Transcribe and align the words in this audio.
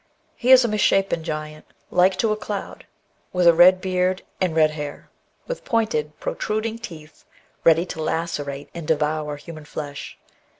He 0.35 0.49
is 0.51 0.65
a 0.65 0.67
misshapen 0.67 1.23
giant" 1.23 1.67
like 2.01 2.15
to 2.15 2.31
a 2.31 2.35
cloud," 2.35 2.87
with 3.33 3.45
a 3.45 3.53
red 3.53 3.79
beard 3.81 4.23
and 4.41 4.55
red 4.55 4.71
hair, 4.71 5.11
with 5.45 5.63
pointed 5.63 6.19
protruding 6.19 6.79
teeth, 6.79 7.23
ready 7.63 7.85
to 7.85 8.01
lacerate 8.01 8.71
and 8.73 8.87
devour 8.87 9.35
human 9.37 9.65
flesh. 9.65 10.17